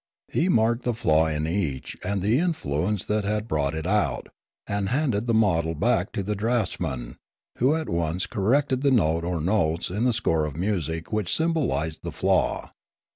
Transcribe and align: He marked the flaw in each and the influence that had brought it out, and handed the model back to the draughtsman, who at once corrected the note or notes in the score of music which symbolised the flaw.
He 0.31 0.49
marked 0.49 0.81
the 0.83 0.95
flaw 0.95 1.27
in 1.27 1.45
each 1.45 1.95
and 2.03 2.23
the 2.23 2.39
influence 2.39 3.05
that 3.05 3.23
had 3.23 3.47
brought 3.47 3.75
it 3.75 3.85
out, 3.85 4.29
and 4.65 4.89
handed 4.89 5.27
the 5.27 5.33
model 5.35 5.75
back 5.75 6.11
to 6.13 6.23
the 6.23 6.33
draughtsman, 6.35 7.17
who 7.59 7.75
at 7.75 7.87
once 7.87 8.25
corrected 8.25 8.81
the 8.81 8.89
note 8.89 9.23
or 9.23 9.39
notes 9.39 9.91
in 9.91 10.05
the 10.05 10.11
score 10.13 10.45
of 10.45 10.57
music 10.57 11.13
which 11.13 11.31
symbolised 11.31 11.99
the 12.01 12.11
flaw. 12.11 12.71